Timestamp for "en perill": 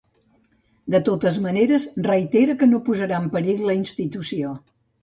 3.25-3.65